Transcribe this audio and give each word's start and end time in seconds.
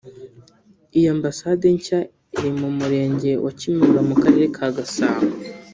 Iyi 0.97 1.07
Ambasade 1.15 1.65
nshya 1.75 1.99
iri 2.37 2.51
mu 2.59 2.69
Murenge 2.77 3.31
wa 3.43 3.51
Kimihurura 3.57 4.01
mu 4.09 4.15
Karere 4.21 4.45
ka 4.55 4.67
Gasabo 4.77 5.25